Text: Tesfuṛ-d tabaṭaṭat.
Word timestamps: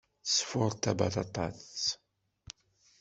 Tesfuṛ-d 0.23 0.79
tabaṭaṭat. 0.83 1.77